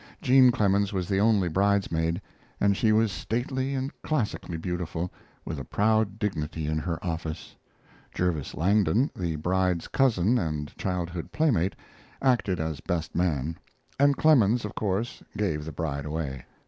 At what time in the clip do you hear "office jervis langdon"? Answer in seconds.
7.05-9.11